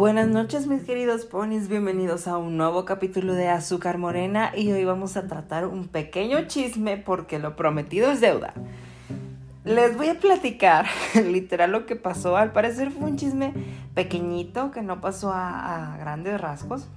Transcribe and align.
Buenas 0.00 0.28
noches 0.28 0.66
mis 0.66 0.82
queridos 0.84 1.26
ponis, 1.26 1.68
bienvenidos 1.68 2.26
a 2.26 2.38
un 2.38 2.56
nuevo 2.56 2.86
capítulo 2.86 3.34
de 3.34 3.48
Azúcar 3.48 3.98
Morena 3.98 4.50
y 4.56 4.72
hoy 4.72 4.82
vamos 4.86 5.18
a 5.18 5.26
tratar 5.26 5.66
un 5.66 5.88
pequeño 5.88 6.46
chisme 6.46 6.96
porque 6.96 7.38
lo 7.38 7.54
prometido 7.54 8.10
es 8.10 8.22
deuda. 8.22 8.54
Les 9.62 9.94
voy 9.98 10.08
a 10.08 10.18
platicar 10.18 10.86
literal 11.14 11.72
lo 11.72 11.84
que 11.84 11.96
pasó, 11.96 12.38
al 12.38 12.50
parecer 12.52 12.90
fue 12.90 13.10
un 13.10 13.18
chisme 13.18 13.52
pequeñito 13.92 14.70
que 14.70 14.80
no 14.80 15.02
pasó 15.02 15.32
a, 15.32 15.92
a 15.92 15.98
grandes 15.98 16.40
rasgos 16.40 16.88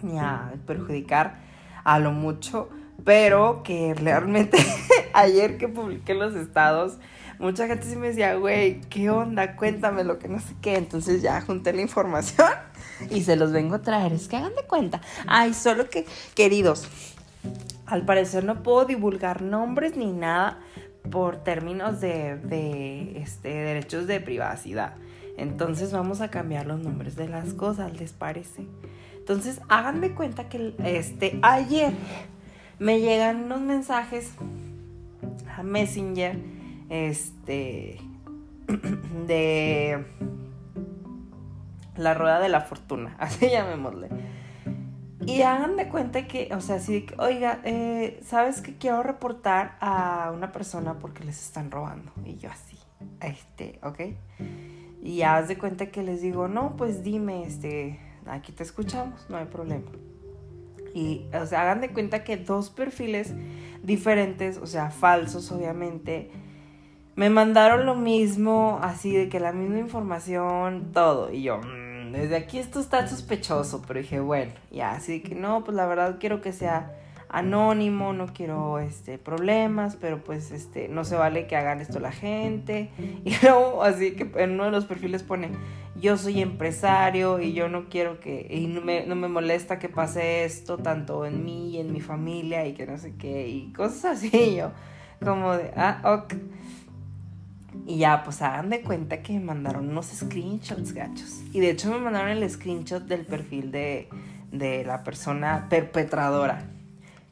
ni 0.00 0.20
a 0.20 0.52
perjudicar 0.64 1.40
a 1.82 1.98
lo 1.98 2.12
mucho, 2.12 2.68
pero 3.04 3.64
que 3.64 3.94
realmente 3.94 4.58
ayer 5.12 5.58
que 5.58 5.66
publiqué 5.66 6.14
los 6.14 6.36
estados 6.36 6.98
mucha 7.42 7.66
gente 7.66 7.86
sí 7.86 7.96
me 7.96 8.08
decía, 8.08 8.36
güey, 8.36 8.80
¿qué 8.82 9.10
onda? 9.10 9.56
Cuéntame 9.56 10.04
lo 10.04 10.18
que 10.18 10.28
no 10.28 10.38
sé 10.38 10.54
qué. 10.62 10.76
Entonces 10.76 11.22
ya 11.22 11.40
junté 11.40 11.72
la 11.72 11.82
información 11.82 12.48
y 13.10 13.22
se 13.22 13.36
los 13.36 13.52
vengo 13.52 13.74
a 13.74 13.82
traer. 13.82 14.12
Es 14.12 14.28
que 14.28 14.36
hagan 14.36 14.54
de 14.54 14.62
cuenta. 14.62 15.00
Ay, 15.26 15.52
solo 15.52 15.90
que, 15.90 16.06
queridos, 16.34 16.88
al 17.86 18.04
parecer 18.04 18.44
no 18.44 18.62
puedo 18.62 18.84
divulgar 18.84 19.42
nombres 19.42 19.96
ni 19.96 20.12
nada 20.12 20.60
por 21.10 21.42
términos 21.42 22.00
de, 22.00 23.20
este, 23.20 23.48
derechos 23.48 24.06
de 24.06 24.20
privacidad. 24.20 24.94
Entonces 25.36 25.92
vamos 25.92 26.20
a 26.20 26.30
cambiar 26.30 26.66
los 26.66 26.78
nombres 26.78 27.16
de 27.16 27.28
las 27.28 27.54
cosas, 27.54 27.92
¿les 27.98 28.12
parece? 28.12 28.66
Entonces 29.16 29.60
hagan 29.68 30.00
de 30.00 30.14
cuenta 30.14 30.48
que 30.48 30.74
este, 30.84 31.40
ayer 31.42 31.92
me 32.78 33.00
llegan 33.00 33.44
unos 33.44 33.60
mensajes 33.60 34.30
a 35.56 35.62
Messenger 35.62 36.61
este, 36.92 37.96
de 39.26 40.04
la 41.96 42.12
rueda 42.12 42.38
de 42.38 42.50
la 42.50 42.60
fortuna, 42.60 43.16
así 43.18 43.48
llamémosle. 43.48 44.08
Y 45.24 45.42
hagan 45.42 45.76
de 45.76 45.88
cuenta 45.88 46.26
que, 46.26 46.52
o 46.54 46.60
sea, 46.60 46.76
así 46.76 47.02
que, 47.02 47.14
oiga, 47.18 47.60
eh, 47.64 48.20
¿sabes 48.24 48.60
que 48.60 48.76
quiero 48.76 49.02
reportar 49.02 49.76
a 49.80 50.32
una 50.34 50.52
persona 50.52 50.98
porque 50.98 51.24
les 51.24 51.40
están 51.40 51.70
robando? 51.70 52.12
Y 52.24 52.36
yo 52.36 52.50
así, 52.50 52.76
este, 53.20 53.78
¿ok? 53.84 54.00
Y 55.00 55.22
haz 55.22 55.48
de 55.48 55.56
cuenta 55.56 55.86
que 55.86 56.02
les 56.02 56.20
digo, 56.20 56.48
no, 56.48 56.76
pues 56.76 57.02
dime, 57.04 57.44
este, 57.46 58.00
aquí 58.26 58.52
te 58.52 58.64
escuchamos, 58.64 59.24
no 59.30 59.36
hay 59.38 59.46
problema. 59.46 59.90
Y, 60.92 61.24
o 61.32 61.46
sea, 61.46 61.62
hagan 61.62 61.80
de 61.80 61.90
cuenta 61.90 62.24
que 62.24 62.36
dos 62.36 62.68
perfiles 62.68 63.32
diferentes, 63.82 64.58
o 64.58 64.66
sea, 64.66 64.90
falsos, 64.90 65.52
obviamente, 65.52 66.32
me 67.14 67.30
mandaron 67.30 67.86
lo 67.86 67.94
mismo, 67.94 68.78
así 68.82 69.14
de 69.14 69.28
que 69.28 69.40
la 69.40 69.52
misma 69.52 69.78
información, 69.78 70.92
todo. 70.92 71.32
Y 71.32 71.42
yo, 71.42 71.58
mm, 71.58 72.12
desde 72.12 72.36
aquí 72.36 72.58
esto 72.58 72.80
está 72.80 73.06
sospechoso, 73.06 73.82
pero 73.86 74.00
dije, 74.00 74.20
bueno, 74.20 74.52
ya, 74.70 74.92
así 74.92 75.20
que 75.20 75.34
no, 75.34 75.64
pues 75.64 75.76
la 75.76 75.86
verdad 75.86 76.16
quiero 76.18 76.40
que 76.40 76.52
sea 76.52 76.92
anónimo, 77.28 78.12
no 78.12 78.26
quiero 78.26 78.78
este 78.78 79.16
problemas, 79.16 79.96
pero 79.96 80.22
pues 80.22 80.50
este 80.50 80.88
no 80.88 81.02
se 81.04 81.16
vale 81.16 81.46
que 81.46 81.56
hagan 81.56 81.80
esto 81.80 81.98
la 81.98 82.12
gente. 82.12 82.90
Y 83.24 83.34
luego 83.42 83.82
así 83.82 84.12
que 84.12 84.30
en 84.42 84.52
uno 84.52 84.64
de 84.64 84.70
los 84.70 84.84
perfiles 84.84 85.22
pone, 85.22 85.50
"Yo 85.98 86.18
soy 86.18 86.42
empresario 86.42 87.40
y 87.40 87.54
yo 87.54 87.68
no 87.68 87.88
quiero 87.88 88.20
que 88.20 88.46
y 88.50 88.66
no 88.66 88.82
me, 88.82 89.06
no 89.06 89.14
me 89.14 89.28
molesta 89.28 89.78
que 89.78 89.88
pase 89.88 90.44
esto 90.44 90.76
tanto 90.76 91.24
en 91.24 91.44
mí 91.44 91.70
y 91.70 91.78
en 91.78 91.92
mi 91.92 92.00
familia 92.00 92.66
y 92.66 92.74
que 92.74 92.84
no 92.86 92.98
sé 92.98 93.14
qué 93.16 93.48
y 93.48 93.72
cosas 93.72 94.04
así." 94.16 94.30
yo 94.56 94.70
como 95.24 95.56
de, 95.56 95.72
"Ah, 95.74 96.02
ok." 96.04 96.34
Y 97.86 97.98
ya, 97.98 98.22
pues 98.22 98.42
hagan 98.42 98.70
de 98.70 98.82
cuenta 98.82 99.22
que 99.22 99.32
me 99.34 99.40
mandaron 99.40 99.88
unos 99.88 100.06
screenshots 100.06 100.92
gachos. 100.92 101.42
Y 101.52 101.60
de 101.60 101.70
hecho 101.70 101.90
me 101.90 101.98
mandaron 101.98 102.30
el 102.30 102.48
screenshot 102.48 103.02
del 103.02 103.26
perfil 103.26 103.72
de, 103.72 104.08
de 104.52 104.84
la 104.84 105.02
persona 105.02 105.66
perpetradora, 105.68 106.68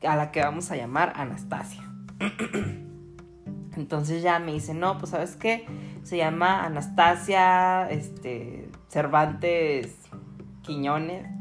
a 0.03 0.17
la 0.17 0.33
que 0.33 0.41
vamos 0.41 0.71
a 0.71 0.77
llamar 0.77 1.13
Anastasia. 1.17 1.83
Entonces 3.77 4.23
ya 4.23 4.39
me 4.41 4.53
dice, 4.53 4.75
no, 4.75 4.99
pues 4.99 5.13
sabes 5.13 5.37
qué, 5.37 5.67
se 6.03 6.17
llama 6.17 6.65
Anastasia 6.65 7.89
este, 7.89 8.69
Cervantes 8.89 9.95
Quiñones 10.63 11.40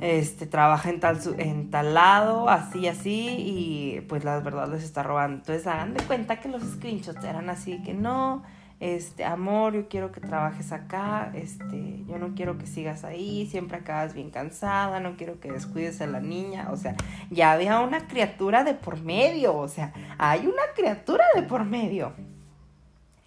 este, 0.00 0.46
trabaja 0.46 0.90
en 0.90 1.00
tal, 1.00 1.18
en 1.38 1.70
tal 1.70 1.94
lado, 1.94 2.48
así, 2.48 2.88
así, 2.88 3.36
y 3.38 4.00
pues 4.08 4.24
la 4.24 4.40
verdad 4.40 4.68
les 4.68 4.82
está 4.82 5.02
robando. 5.02 5.38
Entonces 5.38 5.66
hagan 5.66 5.94
de 5.94 6.02
cuenta 6.04 6.40
que 6.40 6.48
los 6.48 6.62
screenshots 6.62 7.22
eran 7.24 7.50
así, 7.50 7.82
que 7.82 7.94
no, 7.94 8.42
este, 8.80 9.26
amor, 9.26 9.74
yo 9.74 9.88
quiero 9.88 10.10
que 10.10 10.20
trabajes 10.20 10.72
acá, 10.72 11.30
este, 11.34 12.02
yo 12.06 12.18
no 12.18 12.34
quiero 12.34 12.56
que 12.56 12.66
sigas 12.66 13.04
ahí, 13.04 13.46
siempre 13.46 13.76
acabas 13.76 14.14
bien 14.14 14.30
cansada, 14.30 15.00
no 15.00 15.16
quiero 15.16 15.38
que 15.38 15.52
descuides 15.52 16.00
a 16.00 16.06
la 16.06 16.20
niña, 16.20 16.68
o 16.72 16.76
sea, 16.76 16.94
ya 17.30 17.52
había 17.52 17.80
una 17.80 18.08
criatura 18.08 18.64
de 18.64 18.72
por 18.72 19.02
medio, 19.02 19.54
o 19.54 19.68
sea, 19.68 19.92
hay 20.16 20.46
una 20.46 20.62
criatura 20.74 21.24
de 21.34 21.42
por 21.42 21.64
medio. 21.64 22.14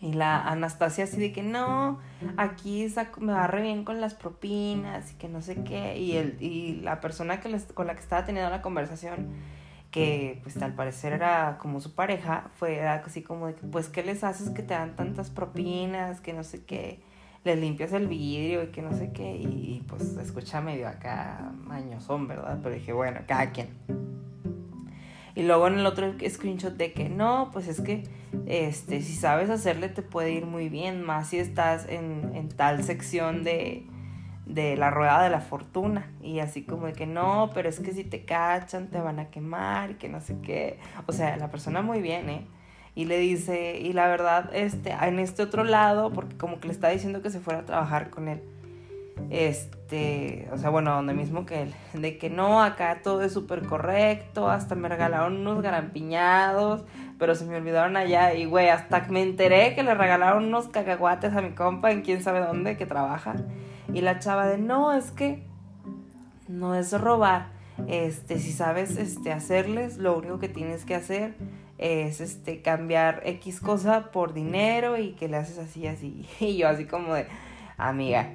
Y 0.03 0.11
la 0.11 0.41
Anastasia 0.41 1.05
así 1.05 1.15
de 1.15 1.31
que 1.31 1.43
no, 1.43 1.97
aquí 2.35 2.93
me 3.21 3.31
va 3.31 3.47
re 3.47 3.61
bien 3.61 3.85
con 3.85 4.01
las 4.01 4.13
propinas 4.15 5.13
y 5.13 5.15
que 5.15 5.29
no 5.29 5.41
sé 5.41 5.63
qué. 5.63 5.97
Y, 5.97 6.17
el, 6.17 6.35
y 6.41 6.81
la 6.81 6.99
persona 6.99 7.39
que 7.39 7.57
con 7.73 7.87
la 7.87 7.93
que 7.95 8.01
estaba 8.01 8.25
teniendo 8.25 8.49
la 8.49 8.61
conversación, 8.61 9.29
que 9.91 10.41
pues 10.43 10.61
al 10.61 10.73
parecer 10.73 11.13
era 11.13 11.57
como 11.57 11.79
su 11.79 11.95
pareja, 11.95 12.49
fue 12.55 12.85
así 12.85 13.21
como 13.21 13.47
de 13.47 13.55
que 13.55 13.65
pues 13.65 13.87
¿qué 13.87 14.03
les 14.03 14.25
haces 14.25 14.49
que 14.49 14.61
te 14.61 14.73
dan 14.73 14.97
tantas 14.97 15.29
propinas? 15.29 16.19
Que 16.19 16.33
no 16.33 16.43
sé 16.43 16.65
qué, 16.65 16.99
les 17.45 17.57
limpias 17.57 17.93
el 17.93 18.09
vidrio 18.09 18.61
y 18.63 18.67
que 18.67 18.81
no 18.81 18.91
sé 18.91 19.13
qué. 19.13 19.37
Y, 19.37 19.45
y 19.45 19.85
pues 19.87 20.17
escucha 20.17 20.59
medio 20.59 20.89
acá 20.89 21.53
mañosón, 21.55 22.27
¿verdad? 22.27 22.59
Pero 22.61 22.75
dije, 22.75 22.91
bueno, 22.91 23.21
cada 23.25 23.51
quien. 23.51 24.12
Y 25.35 25.43
luego 25.43 25.67
en 25.67 25.79
el 25.79 25.85
otro 25.85 26.13
screenshot 26.29 26.75
de 26.75 26.93
que 26.93 27.09
no, 27.09 27.49
pues 27.51 27.67
es 27.67 27.81
que 27.81 28.03
este, 28.45 29.01
si 29.01 29.13
sabes 29.13 29.49
hacerle 29.49 29.89
te 29.89 30.03
puede 30.03 30.31
ir 30.31 30.45
muy 30.45 30.69
bien, 30.69 31.03
más 31.03 31.29
si 31.29 31.39
estás 31.39 31.87
en, 31.89 32.31
en 32.35 32.49
tal 32.49 32.83
sección 32.83 33.43
de, 33.43 33.87
de 34.45 34.77
la 34.77 34.91
rueda 34.91 35.23
de 35.23 35.29
la 35.29 35.41
fortuna. 35.41 36.11
Y 36.21 36.39
así 36.39 36.63
como 36.63 36.85
de 36.85 36.93
que 36.93 37.07
no, 37.07 37.49
pero 37.53 37.67
es 37.67 37.79
que 37.79 37.93
si 37.93 38.03
te 38.03 38.25
cachan 38.25 38.89
te 38.89 38.99
van 38.99 39.19
a 39.19 39.29
quemar 39.29 39.91
y 39.91 39.93
que 39.95 40.07
no 40.07 40.21
sé 40.21 40.37
qué. 40.43 40.79
O 41.07 41.11
sea, 41.13 41.35
la 41.37 41.49
persona 41.49 41.81
muy 41.81 42.01
bien, 42.01 42.29
¿eh? 42.29 42.47
Y 42.95 43.05
le 43.05 43.17
dice, 43.17 43.79
y 43.79 43.91
la 43.93 44.07
verdad, 44.07 44.51
este, 44.53 44.91
en 44.91 45.17
este 45.17 45.41
otro 45.41 45.63
lado, 45.63 46.13
porque 46.13 46.37
como 46.37 46.59
que 46.59 46.67
le 46.67 46.73
está 46.73 46.89
diciendo 46.89 47.23
que 47.23 47.31
se 47.31 47.39
fuera 47.39 47.61
a 47.61 47.65
trabajar 47.65 48.11
con 48.11 48.27
él 48.27 48.43
este, 49.29 50.47
o 50.51 50.57
sea, 50.57 50.69
bueno, 50.69 50.93
donde 50.93 51.13
mismo 51.13 51.45
que 51.45 51.63
él, 51.63 51.73
de 51.93 52.17
que 52.17 52.29
no, 52.29 52.61
acá 52.61 53.01
todo 53.03 53.21
es 53.21 53.33
súper 53.33 53.65
correcto, 53.65 54.49
hasta 54.49 54.75
me 54.75 54.89
regalaron 54.89 55.37
unos 55.37 55.61
garampiñados, 55.61 56.83
pero 57.17 57.35
se 57.35 57.45
me 57.45 57.57
olvidaron 57.57 57.95
allá 57.97 58.33
y 58.33 58.45
güey, 58.45 58.69
hasta 58.69 59.01
me 59.09 59.21
enteré 59.21 59.75
que 59.75 59.83
le 59.83 59.93
regalaron 59.93 60.45
unos 60.45 60.67
cacahuates 60.67 61.35
a 61.35 61.41
mi 61.41 61.51
compa 61.51 61.91
en 61.91 62.01
quién 62.01 62.21
sabe 62.21 62.41
dónde 62.41 62.77
que 62.77 62.85
trabaja. 62.85 63.35
Y 63.93 64.01
la 64.01 64.19
chava 64.19 64.47
de, 64.47 64.57
no, 64.57 64.93
es 64.93 65.11
que 65.11 65.43
no 66.47 66.75
es 66.75 66.99
robar, 66.99 67.51
este, 67.87 68.39
si 68.39 68.51
sabes, 68.51 68.97
este, 68.97 69.31
hacerles, 69.31 69.97
lo 69.97 70.17
único 70.17 70.39
que 70.39 70.49
tienes 70.49 70.85
que 70.85 70.95
hacer 70.95 71.35
es, 71.77 72.21
este, 72.21 72.61
cambiar 72.61 73.21
X 73.25 73.59
cosa 73.59 74.11
por 74.11 74.33
dinero 74.33 74.97
y 74.97 75.13
que 75.13 75.27
le 75.27 75.37
haces 75.37 75.57
así, 75.57 75.87
así. 75.87 76.27
Y 76.39 76.57
yo 76.57 76.67
así 76.67 76.85
como 76.85 77.13
de, 77.13 77.27
amiga, 77.77 78.31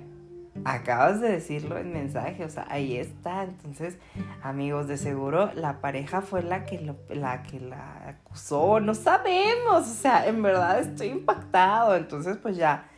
acabas 0.65 1.21
de 1.21 1.31
decirlo 1.31 1.79
en 1.79 1.93
mensaje, 1.93 2.45
o 2.45 2.49
sea, 2.49 2.67
ahí 2.69 2.97
está. 2.97 3.45
Entonces, 3.45 3.99
amigos, 4.43 4.89
de 4.89 4.97
seguro 4.97 5.51
la 5.55 5.81
pareja 5.81 6.21
fue 6.21 6.43
la 6.43 6.65
que, 6.65 6.81
la, 7.11 7.43
que 7.43 7.61
la 7.61 8.09
acusó, 8.09 8.81
no 8.81 8.95
sabemos, 8.95 9.89
o 9.89 9.95
sea, 9.95 10.27
en 10.27 10.43
verdad 10.43 10.79
estoy 10.79 11.09
impactado. 11.09 11.97
Entonces, 11.97 12.37
pues 12.37 12.57
ya, 12.57 12.89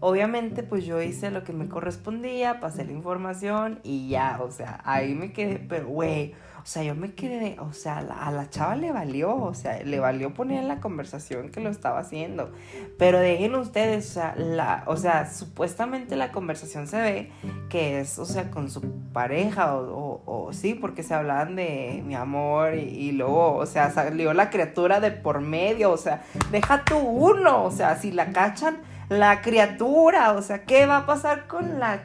obviamente, 0.00 0.62
pues 0.62 0.84
yo 0.84 1.00
hice 1.00 1.30
lo 1.30 1.44
que 1.44 1.52
me 1.52 1.68
correspondía, 1.68 2.60
pasé 2.60 2.84
la 2.84 2.92
información 2.92 3.80
y 3.82 4.08
ya, 4.08 4.38
o 4.42 4.50
sea, 4.50 4.80
ahí 4.84 5.14
me 5.14 5.32
quedé, 5.32 5.58
pero 5.58 5.88
güey 5.88 6.34
o 6.62 6.66
sea, 6.66 6.82
yo 6.82 6.94
me 6.94 7.14
quedé, 7.14 7.56
o 7.58 7.72
sea, 7.72 7.98
a 7.98 8.30
la, 8.30 8.50
chava 8.50 8.76
le 8.76 8.92
valió, 8.92 9.34
o 9.34 9.54
sea, 9.54 9.82
le 9.82 9.98
valió 9.98 10.34
poner 10.34 10.58
en 10.58 10.68
la 10.68 10.80
conversación 10.80 11.50
que 11.50 11.60
lo 11.60 11.70
estaba 11.70 12.00
haciendo. 12.00 12.52
Pero 12.98 13.18
dejen 13.18 13.54
ustedes, 13.54 14.10
o 14.10 14.12
sea, 14.14 14.34
la, 14.36 14.84
o 14.86 14.96
sea, 14.96 15.30
supuestamente 15.32 16.16
la 16.16 16.32
conversación 16.32 16.86
se 16.86 17.00
ve 17.00 17.32
que 17.70 18.00
es, 18.00 18.18
o 18.18 18.26
sea, 18.26 18.50
con 18.50 18.70
su 18.70 18.82
pareja, 19.12 19.74
o, 19.76 20.22
o, 20.26 20.52
sí, 20.52 20.74
porque 20.74 21.02
se 21.02 21.14
hablaban 21.14 21.56
de 21.56 22.02
mi 22.04 22.14
amor, 22.14 22.74
y, 22.74 22.80
y, 22.80 23.12
luego, 23.12 23.56
o 23.56 23.66
sea, 23.66 23.90
salió 23.90 24.34
la 24.34 24.50
criatura 24.50 25.00
de 25.00 25.10
por 25.10 25.40
medio, 25.40 25.90
o 25.90 25.96
sea, 25.96 26.22
deja 26.50 26.84
tú 26.84 26.98
uno, 26.98 27.64
o 27.64 27.70
sea, 27.70 27.96
si 27.96 28.12
la 28.12 28.32
cachan, 28.32 28.78
la 29.08 29.40
criatura, 29.40 30.32
o 30.32 30.42
sea, 30.42 30.64
¿qué 30.64 30.86
va 30.86 30.98
a 30.98 31.06
pasar 31.06 31.46
con 31.46 31.80
la 31.80 32.02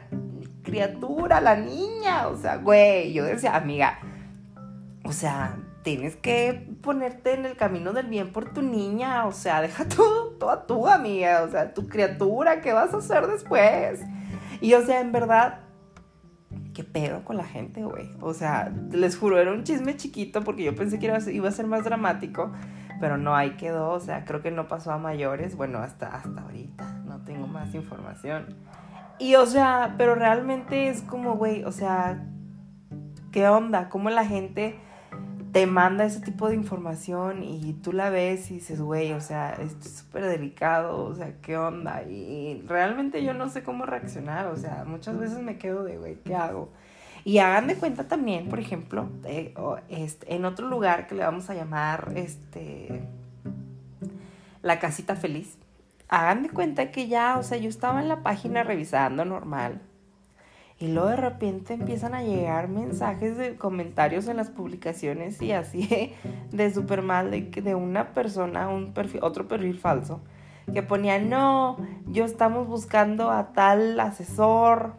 criatura, 0.62 1.40
la 1.40 1.56
niña? 1.56 2.28
O 2.28 2.36
sea, 2.36 2.56
güey, 2.56 3.12
yo 3.12 3.24
decía, 3.24 3.54
amiga, 3.54 3.98
o 5.06 5.12
sea, 5.12 5.56
tienes 5.82 6.16
que 6.16 6.68
ponerte 6.82 7.34
en 7.34 7.46
el 7.46 7.56
camino 7.56 7.92
del 7.92 8.08
bien 8.08 8.32
por 8.32 8.52
tu 8.52 8.60
niña, 8.60 9.26
o 9.26 9.32
sea, 9.32 9.62
deja 9.62 9.84
todo, 9.88 10.32
toda 10.32 10.66
tu 10.66 10.88
amiga, 10.88 11.42
o 11.44 11.48
sea, 11.48 11.72
tu 11.74 11.88
criatura, 11.88 12.60
¿qué 12.60 12.72
vas 12.72 12.92
a 12.92 12.98
hacer 12.98 13.26
después? 13.28 14.00
Y 14.60 14.74
o 14.74 14.84
sea, 14.84 15.00
en 15.00 15.12
verdad, 15.12 15.60
¿qué 16.74 16.82
pedo 16.82 17.24
con 17.24 17.36
la 17.36 17.44
gente, 17.44 17.84
güey? 17.84 18.10
O 18.20 18.34
sea, 18.34 18.72
les 18.90 19.16
juro, 19.16 19.38
era 19.38 19.52
un 19.52 19.62
chisme 19.62 19.96
chiquito 19.96 20.42
porque 20.42 20.64
yo 20.64 20.74
pensé 20.74 20.98
que 20.98 21.06
iba 21.06 21.48
a 21.48 21.52
ser, 21.52 21.66
más 21.66 21.84
dramático, 21.84 22.52
pero 23.00 23.16
no, 23.16 23.36
ahí 23.36 23.56
quedó, 23.56 23.90
o 23.90 24.00
sea, 24.00 24.24
creo 24.24 24.42
que 24.42 24.50
no 24.50 24.66
pasó 24.68 24.90
a 24.90 24.98
mayores, 24.98 25.56
bueno, 25.56 25.78
hasta, 25.78 26.08
hasta 26.08 26.40
ahorita, 26.40 27.02
no 27.06 27.22
tengo 27.22 27.46
más 27.46 27.74
información. 27.74 28.56
Y 29.18 29.36
o 29.36 29.46
sea, 29.46 29.94
pero 29.96 30.14
realmente 30.14 30.88
es 30.88 31.02
como, 31.02 31.36
güey, 31.36 31.62
o 31.64 31.70
sea, 31.72 32.26
¿qué 33.30 33.48
onda? 33.48 33.88
¿Cómo 33.88 34.10
la 34.10 34.26
gente 34.26 34.80
te 35.56 35.66
manda 35.66 36.04
ese 36.04 36.20
tipo 36.20 36.50
de 36.50 36.54
información 36.54 37.42
y 37.42 37.72
tú 37.82 37.94
la 37.94 38.10
ves 38.10 38.50
y 38.50 38.56
dices, 38.56 38.78
güey, 38.78 39.14
o 39.14 39.22
sea, 39.22 39.54
esto 39.54 39.88
es 39.88 39.96
súper 40.00 40.26
delicado, 40.26 41.02
o 41.02 41.14
sea, 41.14 41.32
¿qué 41.40 41.56
onda? 41.56 42.02
Y 42.02 42.62
realmente 42.66 43.24
yo 43.24 43.32
no 43.32 43.48
sé 43.48 43.62
cómo 43.62 43.86
reaccionar, 43.86 44.48
o 44.48 44.58
sea, 44.58 44.84
muchas 44.86 45.18
veces 45.18 45.38
me 45.38 45.56
quedo 45.56 45.82
de, 45.82 45.96
güey, 45.96 46.16
¿qué 46.16 46.34
hago? 46.34 46.68
Y 47.24 47.38
hagan 47.38 47.68
de 47.68 47.76
cuenta 47.76 48.06
también, 48.06 48.50
por 48.50 48.60
ejemplo, 48.60 49.08
eh, 49.24 49.54
este, 49.88 50.34
en 50.34 50.44
otro 50.44 50.68
lugar 50.68 51.06
que 51.06 51.14
le 51.14 51.24
vamos 51.24 51.48
a 51.48 51.54
llamar, 51.54 52.12
este, 52.16 53.08
la 54.60 54.78
casita 54.78 55.16
feliz. 55.16 55.56
Hagan 56.08 56.42
de 56.42 56.50
cuenta 56.50 56.90
que 56.90 57.08
ya, 57.08 57.38
o 57.38 57.42
sea, 57.42 57.56
yo 57.56 57.70
estaba 57.70 58.02
en 58.02 58.08
la 58.08 58.22
página 58.22 58.62
revisando 58.62 59.24
normal 59.24 59.80
y 60.78 60.88
luego 60.88 61.08
de 61.08 61.16
repente 61.16 61.74
empiezan 61.74 62.14
a 62.14 62.22
llegar 62.22 62.68
mensajes 62.68 63.38
de 63.38 63.56
comentarios 63.56 64.28
en 64.28 64.36
las 64.36 64.50
publicaciones 64.50 65.40
y 65.40 65.52
así 65.52 66.12
de 66.52 66.70
súper 66.72 67.02
mal 67.02 67.30
de, 67.30 67.42
de 67.42 67.74
una 67.74 68.12
persona, 68.12 68.68
un 68.68 68.92
perfil, 68.92 69.20
otro 69.22 69.48
perfil 69.48 69.78
falso, 69.78 70.20
que 70.72 70.82
ponía, 70.82 71.18
no, 71.18 71.78
yo 72.06 72.24
estamos 72.24 72.68
buscando 72.68 73.30
a 73.30 73.52
tal 73.52 73.98
asesor 74.00 74.94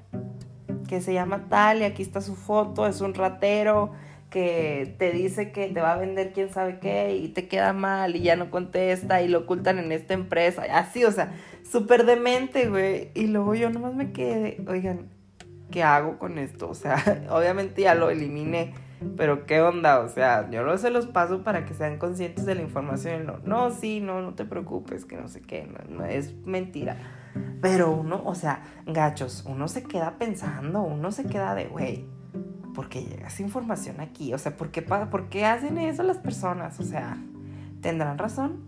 que 0.87 1.01
se 1.01 1.13
llama 1.13 1.45
tal 1.49 1.81
y 1.81 1.83
aquí 1.83 2.01
está 2.01 2.21
su 2.21 2.35
foto, 2.35 2.87
es 2.87 3.01
un 3.01 3.13
ratero 3.13 3.91
que 4.29 4.95
te 4.97 5.11
dice 5.11 5.51
que 5.51 5.67
te 5.67 5.79
va 5.79 5.93
a 5.93 5.97
vender 5.97 6.33
quién 6.33 6.49
sabe 6.49 6.79
qué 6.79 7.15
y 7.15 7.29
te 7.29 7.47
queda 7.47 7.73
mal 7.73 8.15
y 8.15 8.21
ya 8.21 8.35
no 8.35 8.49
contesta 8.49 9.21
y 9.21 9.27
lo 9.27 9.39
ocultan 9.39 9.77
en 9.79 9.91
esta 9.91 10.13
empresa, 10.13 10.63
así, 10.71 11.05
o 11.05 11.11
sea, 11.11 11.33
súper 11.69 12.05
demente, 12.05 12.67
güey. 12.67 13.09
Y 13.13 13.27
luego 13.27 13.55
yo 13.55 13.69
nomás 13.69 13.93
me 13.93 14.11
quedé, 14.11 14.63
oigan, 14.67 15.16
¿qué 15.71 15.83
hago 15.83 16.17
con 16.17 16.37
esto? 16.37 16.69
O 16.69 16.73
sea, 16.73 16.97
obviamente 17.29 17.81
ya 17.81 17.95
lo 17.95 18.09
eliminé, 18.09 18.73
pero 19.15 19.45
¿qué 19.45 19.61
onda? 19.61 19.99
O 19.99 20.09
sea, 20.09 20.49
yo 20.49 20.63
no 20.63 20.77
se 20.77 20.89
los 20.89 21.07
paso 21.07 21.43
para 21.43 21.65
que 21.65 21.73
sean 21.73 21.97
conscientes 21.97 22.45
de 22.45 22.55
la 22.55 22.61
información. 22.61 23.41
No, 23.43 23.71
sí, 23.71 23.99
no, 23.99 24.21
no 24.21 24.33
te 24.33 24.45
preocupes, 24.45 25.05
que 25.05 25.17
no 25.17 25.27
sé 25.27 25.41
qué, 25.41 25.67
es 26.09 26.33
mentira. 26.45 26.97
Pero 27.61 27.91
uno, 27.91 28.21
o 28.25 28.35
sea, 28.35 28.63
gachos, 28.85 29.43
uno 29.47 29.67
se 29.67 29.83
queda 29.83 30.17
pensando, 30.17 30.81
uno 30.81 31.11
se 31.11 31.25
queda 31.25 31.53
de, 31.53 31.65
güey, 31.65 32.05
¿por 32.73 32.89
qué 32.89 33.03
llega 33.03 33.27
esa 33.27 33.43
información 33.43 33.99
aquí? 33.99 34.33
O 34.33 34.37
sea, 34.37 34.55
¿por 34.55 34.71
qué, 34.71 34.81
¿por 34.81 35.29
qué 35.29 35.45
hacen 35.45 35.77
eso 35.77 36.03
las 36.03 36.17
personas? 36.17 36.79
O 36.79 36.83
sea, 36.83 37.17
¿tendrán 37.81 38.17
razón? 38.17 38.65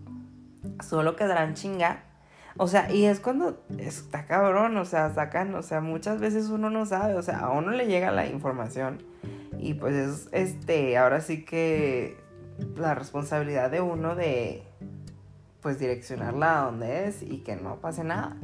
Solo 0.82 1.16
quedarán 1.16 1.54
chingar 1.54 2.09
o 2.56 2.68
sea, 2.68 2.92
y 2.92 3.04
es 3.04 3.20
cuando 3.20 3.62
está 3.78 4.24
cabrón, 4.24 4.76
o 4.76 4.84
sea, 4.84 5.12
sacan, 5.14 5.54
o 5.54 5.62
sea, 5.62 5.80
muchas 5.80 6.20
veces 6.20 6.48
uno 6.48 6.70
no 6.70 6.86
sabe, 6.86 7.14
o 7.14 7.22
sea, 7.22 7.40
a 7.40 7.50
uno 7.50 7.70
le 7.70 7.86
llega 7.86 8.10
la 8.10 8.26
información 8.26 9.02
y 9.58 9.74
pues 9.74 9.94
es, 9.94 10.28
este, 10.32 10.96
ahora 10.96 11.20
sí 11.20 11.44
que 11.44 12.16
la 12.76 12.94
responsabilidad 12.94 13.70
de 13.70 13.80
uno 13.80 14.14
de, 14.14 14.62
pues, 15.60 15.78
direccionarla 15.78 16.60
a 16.60 16.64
donde 16.64 17.08
es 17.08 17.22
y 17.22 17.38
que 17.38 17.56
no 17.56 17.76
pase 17.76 18.04
nada. 18.04 18.36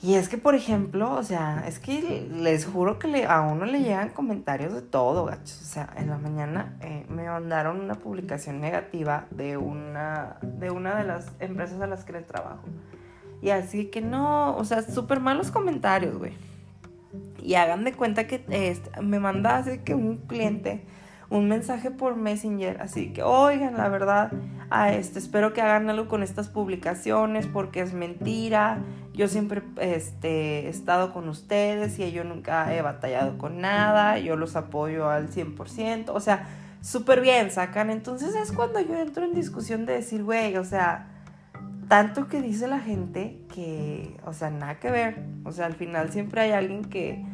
Y 0.00 0.14
es 0.14 0.28
que, 0.28 0.38
por 0.38 0.54
ejemplo, 0.54 1.12
o 1.12 1.22
sea, 1.24 1.64
es 1.66 1.80
que 1.80 2.28
les 2.32 2.66
juro 2.66 3.00
que 3.00 3.26
a 3.26 3.40
uno 3.40 3.64
le 3.64 3.80
llegan 3.80 4.10
comentarios 4.10 4.72
de 4.72 4.82
todo, 4.82 5.24
gachos. 5.24 5.60
O 5.60 5.64
sea, 5.64 5.92
en 5.96 6.08
la 6.08 6.18
mañana 6.18 6.76
eh, 6.82 7.04
me 7.08 7.26
mandaron 7.26 7.80
una 7.80 7.94
publicación 7.94 8.60
negativa 8.60 9.26
de 9.32 9.56
una, 9.56 10.36
de 10.42 10.70
una 10.70 10.94
de 10.94 11.04
las 11.04 11.32
empresas 11.40 11.80
a 11.80 11.88
las 11.88 12.04
que 12.04 12.12
le 12.12 12.22
trabajo. 12.22 12.62
Y 13.42 13.50
así 13.50 13.86
que 13.86 14.00
no, 14.00 14.56
o 14.56 14.64
sea, 14.64 14.82
súper 14.82 15.18
malos 15.18 15.50
comentarios, 15.50 16.16
güey. 16.16 16.34
Y 17.42 17.54
hagan 17.54 17.82
de 17.82 17.92
cuenta 17.92 18.28
que 18.28 18.44
me 19.02 19.18
manda 19.18 19.56
así 19.56 19.78
que 19.78 19.94
un 19.94 20.18
cliente 20.18 20.84
un 21.30 21.48
mensaje 21.48 21.90
por 21.90 22.16
Messenger, 22.16 22.80
así 22.80 23.12
que, 23.12 23.22
oigan, 23.22 23.76
la 23.76 23.88
verdad, 23.88 24.32
a 24.70 24.92
este, 24.92 25.18
espero 25.18 25.52
que 25.52 25.60
hagan 25.60 25.90
algo 25.90 26.08
con 26.08 26.22
estas 26.22 26.48
publicaciones 26.48 27.46
porque 27.46 27.80
es 27.80 27.92
mentira. 27.92 28.78
Yo 29.18 29.26
siempre 29.26 29.64
este, 29.80 30.66
he 30.66 30.68
estado 30.68 31.12
con 31.12 31.28
ustedes 31.28 31.98
y 31.98 32.12
yo 32.12 32.22
nunca 32.22 32.72
he 32.72 32.82
batallado 32.82 33.36
con 33.36 33.60
nada, 33.60 34.20
yo 34.20 34.36
los 34.36 34.54
apoyo 34.54 35.10
al 35.10 35.28
100%, 35.28 36.10
o 36.10 36.20
sea, 36.20 36.46
súper 36.82 37.20
bien 37.20 37.50
sacan. 37.50 37.90
Entonces 37.90 38.36
es 38.36 38.52
cuando 38.52 38.78
yo 38.78 38.96
entro 38.96 39.24
en 39.24 39.34
discusión 39.34 39.86
de 39.86 39.94
decir, 39.94 40.22
güey, 40.22 40.56
o 40.56 40.62
sea, 40.62 41.08
tanto 41.88 42.28
que 42.28 42.40
dice 42.40 42.68
la 42.68 42.78
gente 42.78 43.40
que, 43.52 44.16
o 44.24 44.32
sea, 44.32 44.50
nada 44.50 44.78
que 44.78 44.92
ver. 44.92 45.24
O 45.44 45.50
sea, 45.50 45.66
al 45.66 45.74
final 45.74 46.12
siempre 46.12 46.42
hay 46.42 46.52
alguien 46.52 46.84
que, 46.84 47.26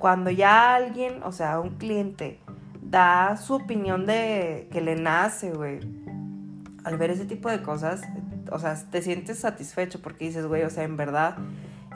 cuando 0.00 0.28
ya 0.28 0.74
alguien, 0.74 1.22
o 1.22 1.30
sea, 1.30 1.60
un 1.60 1.76
cliente, 1.76 2.40
da 2.82 3.36
su 3.36 3.54
opinión 3.54 4.06
de 4.06 4.68
que 4.72 4.80
le 4.80 4.96
nace, 4.96 5.52
güey. 5.52 5.78
Al 6.82 6.98
ver 6.98 7.10
ese 7.10 7.26
tipo 7.26 7.48
de 7.48 7.62
cosas, 7.62 8.02
o 8.52 8.58
sea, 8.58 8.74
te 8.90 9.02
sientes 9.02 9.38
satisfecho 9.38 10.00
porque 10.02 10.26
dices, 10.26 10.46
güey, 10.46 10.62
o 10.62 10.70
sea, 10.70 10.84
en 10.84 10.96
verdad 10.96 11.36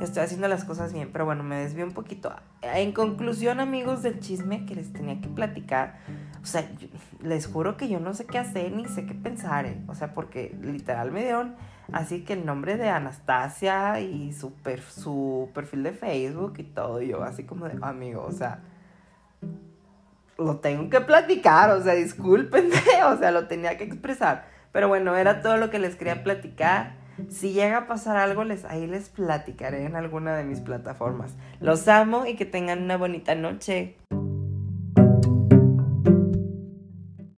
estoy 0.01 0.23
haciendo 0.23 0.49
las 0.49 0.65
cosas 0.65 0.93
bien. 0.93 1.11
Pero 1.13 1.25
bueno, 1.25 1.43
me 1.43 1.57
desvío 1.57 1.85
un 1.85 1.93
poquito. 1.93 2.35
En 2.63 2.93
conclusión, 2.93 3.61
amigos 3.61 4.03
del 4.03 4.21
chisme 4.21 4.67
que 4.67 4.75
les 4.75 4.93
tenía 4.93 5.21
que 5.21 5.29
platicar, 5.29 5.99
o 6.43 6.47
sea, 6.47 6.69
les 7.23 7.47
juro 7.47 7.77
que 7.77 7.89
yo 7.89 8.01
no 8.01 8.15
sé 8.15 8.27
qué 8.27 8.39
hacer 8.39 8.73
ni 8.73 8.87
sé 8.87 9.07
qué 9.07 9.15
pensar, 9.15 9.67
¿eh? 9.67 9.79
O 9.89 9.95
sea, 9.95 10.15
porque 10.15 10.57
literal 10.61 11.13
me 11.13 11.23
dieron 11.23 11.55
así 11.93 12.25
que 12.25 12.33
el 12.33 12.45
nombre 12.45 12.77
de 12.77 12.89
Anastasia 12.89 14.01
y 14.01 14.33
su, 14.33 14.53
su 14.89 15.51
perfil 15.55 15.85
de 15.85 15.93
Facebook 15.93 16.55
y 16.59 16.65
todo, 16.65 17.01
yo 17.01 17.23
así 17.23 17.45
como 17.45 17.69
de 17.69 17.79
amigo, 17.81 18.25
o 18.25 18.33
sea 18.33 18.61
lo 20.39 20.57
tengo 20.57 20.91
que 20.91 21.01
platicar, 21.01 21.71
o 21.71 21.83
sea, 21.83 21.95
discúlpenme, 21.95 22.75
o 23.07 23.17
sea, 23.17 23.31
lo 23.31 23.47
tenía 23.47 23.77
que 23.77 23.85
expresar. 23.85 24.56
Pero 24.77 24.89
bueno, 24.89 25.17
era 25.17 25.41
todo 25.41 25.57
lo 25.57 25.71
que 25.71 25.79
les 25.79 25.97
quería 25.97 26.23
platicar. 26.23 26.97
Si 27.31 27.55
llega 27.55 27.79
a 27.79 27.87
pasar 27.87 28.19
algo, 28.19 28.45
les, 28.45 28.67
ahí 28.67 28.87
les 28.87 29.09
platicaré 29.09 29.87
en 29.87 29.97
alguna 29.97 30.37
de 30.37 30.45
mis 30.45 30.61
plataformas. 30.61 31.35
Los 31.61 31.89
amo 31.89 32.27
y 32.27 32.37
que 32.37 32.45
tengan 32.45 32.83
una 32.83 32.99
bonita 32.99 33.35
noche. 33.35 33.97